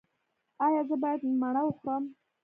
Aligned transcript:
ایا 0.65 0.81
زه 0.89 0.95
باید 1.03 1.21
مڼه 1.41 1.61
وخورم؟ 1.65 2.03